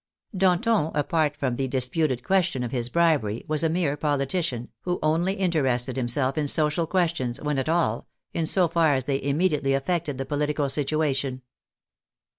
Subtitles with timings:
[0.35, 5.33] Danton, apart from the disputed question of his bribery, was a mere politician, who only
[5.33, 8.95] interested himself in social I2e> THE FRENCH REVOLUTION questions, when at all, in so far
[8.95, 11.43] as they immediately af fected the political situation.